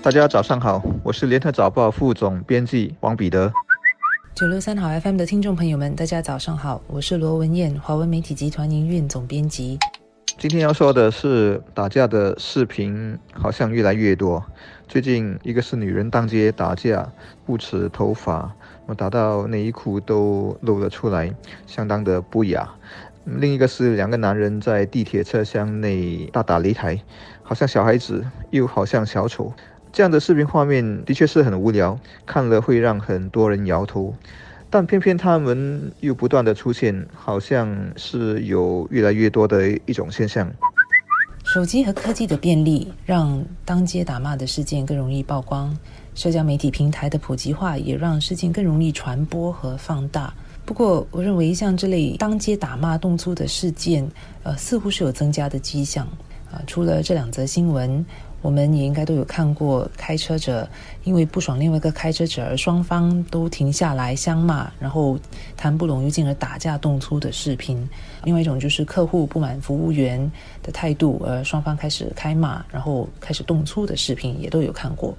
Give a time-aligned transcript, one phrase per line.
[0.00, 3.52] 大家早上好，我是联合早报副总编辑王彼得。
[4.32, 9.76] 九六三好 FM 的听众朋友们，大家早上好，我是罗文燕，华文媒体集团营运总编辑。
[10.38, 14.42] 今天要说的是打架的视频好像越来越多。
[14.86, 17.10] 最近一个是女人当街打架，
[17.44, 18.50] 不止头发，
[18.86, 21.34] 我打到内衣裤都露了出来，
[21.66, 22.70] 相当的不雅。
[23.24, 26.98] 另一个是两个男人在地铁车厢内大打擂台，
[27.42, 29.52] 好像小孩子，又好像小丑。
[29.92, 34.14] 这样的视频画面的确是很无聊，看了会让很多人摇头。
[34.70, 40.50] 但偏偏他们又不断的出现，好像是有越来越多的一种现象。
[41.42, 45.74] 手机和科技的便利，让当街打骂的事件更容易曝光；
[46.14, 50.34] 社交媒体平台的普及化，也让事件更容易传播和放大。
[50.66, 54.06] 不过，我认为像这类当街打骂动粗的事件，
[54.42, 56.06] 呃，似乎是有增加的迹象。
[56.50, 58.04] 啊，除了这两则新闻。
[58.40, 60.66] 我们也应该都有看过开车者
[61.02, 65.18] 因为不爽另外一个开车者而双方都停下来相骂，然后
[65.56, 67.76] 谈不拢又进而打架动粗的视频。
[68.22, 70.30] 另外一种就是客户不满服务员
[70.62, 75.12] 的态度，而双方开始开骂，然后开始动粗的视频也都有看过。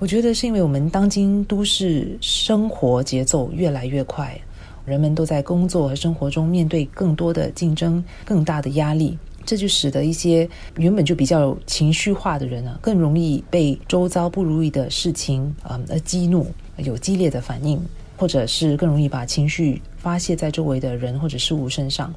[0.00, 4.36] 我觉得是因为我们当今都市生活节奏越来越快，
[4.84, 9.16] 人们都在工作和生活中面对更多的竞争、更大的压力。
[9.46, 17.80] 这就使得一些原本就比较情绪化的人啊，更容易被周遭不如意的事情啊而激怒，有激烈的反应，
[18.16, 22.12] 或者是更容易把情绪发泄在周围的人或者事物身上。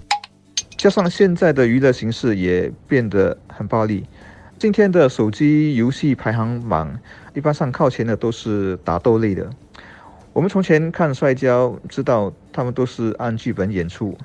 [0.76, 4.06] 加上现在的娱乐形式也变得很暴力，
[4.58, 7.00] 今天的手机游戏排行榜
[7.36, 9.48] 一般上靠前的都是打斗类的。
[10.34, 14.18] 我们从前看摔跤，知道他们都是按剧本演出。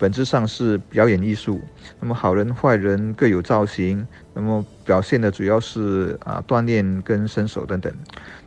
[0.00, 1.60] 本质上是表演艺术，
[2.00, 7.92] 那么好人坏人各有造型，那么表现的主要是啊锻炼跟身手等等。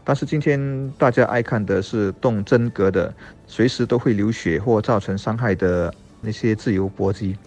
[0.04, 3.14] 但是今天大家爱看的是动真格的，
[3.46, 7.38] 随时都会流血或造成伤害的那些自由搏击。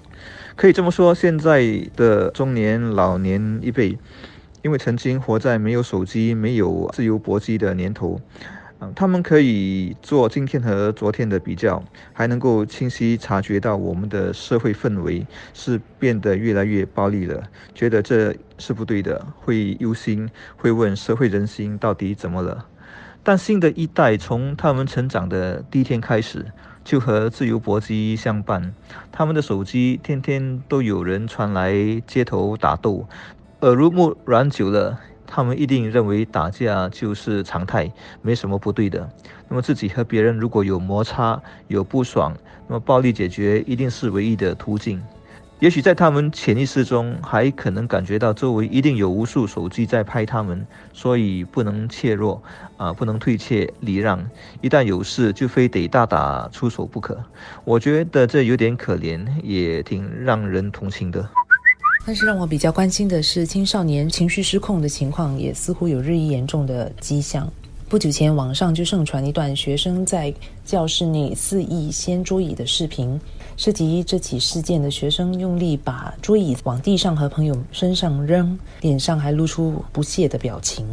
[0.55, 1.67] 可以这么说，现在
[1.97, 3.99] 的中年老年一辈，
[4.63, 8.21] 因为曾经活在没有手机、没有自由搏击的年头。
[8.95, 11.83] 他们可以做今天和昨天的比较，
[12.13, 17.43] 还能够清晰察觉到我们的社会氛围是变得越来越暴力了，
[17.75, 22.67] 觉得这是不对的，会忧心，会问社会人心到底怎么了。
[23.23, 26.47] 但新的一代从他们成长的第一天开始，
[26.85, 28.75] 就和自由搏击相伴，
[29.11, 31.75] 他们的手机天天都有人传来
[32.07, 33.09] 街头打斗，
[33.63, 35.01] 耳濡目染久了。
[35.27, 37.91] 他们一定认为打架就是常态，
[38.23, 39.09] 没什么不对的。
[39.49, 42.37] 那么自己和别人如果有摩擦、有不爽，
[42.69, 45.03] 那么暴力解决一定是唯一的途径。
[45.59, 52.43] 也许在他们潜意识中，还可能感觉到周围一定有无数手机在拍他们，所以不能怯弱
[52.77, 54.23] 啊，不能退怯礼让。
[54.61, 57.19] 一旦有事，就非得大打出手不可。
[57.65, 61.27] 我觉得这有点可怜，也挺让人同情的。
[62.07, 67.53] 但是让我比较关心的是，青少年情绪失控的情况也似乎有日益严重的迹象。
[67.89, 73.19] 不久前，网上就盛传一段学生在教室内肆意掀桌椅的视频。
[73.57, 80.85] 涉及这起事件的学生用力把桌椅往地上和朋友身上扔，脸上还露出不屑的表情。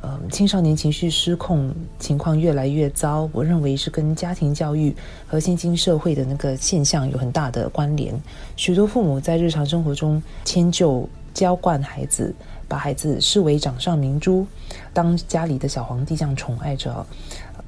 [0.00, 4.94] 呃，青少年情绪失控情况越来越糟，我认为是跟家庭教育
[5.26, 8.14] 和新兴社会的那个现象有很大的关联。
[8.56, 12.34] 许多父母在日常生活中迁就、娇惯孩子，
[12.68, 14.46] 把孩子视为掌上明珠，
[14.92, 17.04] 当家里的小皇帝这样宠爱着。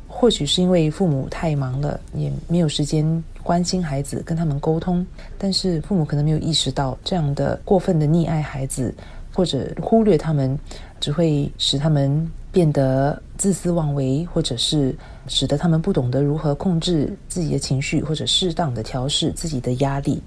[0.06, 5.05] 或许是因为父母太忙了，也没有时间关心孩子，跟他们沟通。
[5.39, 8.95] 但是父母可能没有意识到，这样的过分的溺爱孩子，
[9.34, 10.59] 或者忽略他们。
[11.03, 14.95] 只会使他们变得自私妄为，或者是
[15.27, 20.22] 使得他们不懂得如何控制自己的情绪，或者适当的调试自己的压力。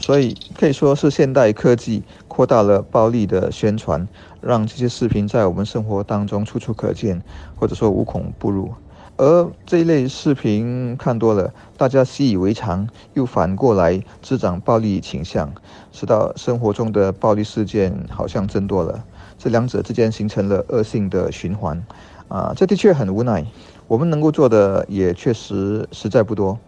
[0.00, 4.06] 所以可以说是现代科技扩大了暴力的宣传，
[4.40, 7.22] 让这些视频在我们生活当中处处可见，
[7.54, 8.72] 或者说无孔不入。
[9.18, 15.52] 而这一类视频看多了，大家习以为常，又反过来滋长暴力倾向，
[15.92, 19.04] 使到生活中的暴力事件好像增多了。
[19.38, 21.80] 这两者之间形成了恶性的循环，
[22.28, 23.44] 啊，这的确很无奈。
[23.86, 26.58] 我们能够做的也确实实在不多。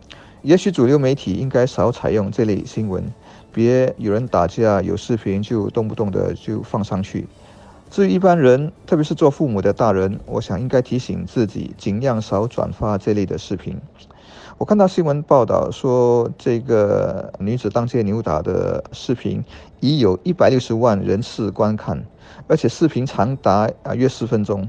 [0.44, 3.02] 也许主流媒体应该少采用这类新闻，
[3.50, 7.26] 别有人打架有视频就动不动的就放上去。
[7.91, 13.81] 至于一般人，特别是做父母的大人，我想应该提醒自己，尽量少转发这类的视频。
[14.58, 19.43] 我看到新闻报道说，这个女子当街扭打的视频
[19.81, 22.05] 已有一百六十万人次观看，
[22.49, 24.69] 而且视频长达啊约四分钟。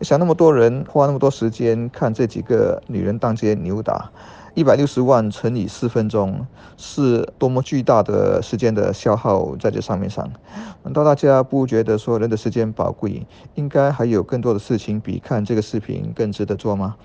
[0.00, 4.12] 想那么多人花那么多时间看这几个女人当街扭打。
[4.58, 6.44] 一百六十万乘以四分钟，
[6.76, 10.28] 是多么巨大的时间的消耗在这上面上？
[10.82, 13.24] 难道大家不觉得说人的时间宝贵，
[13.54, 16.96] 应该还有更多的事情比看这个视频更值得做吗？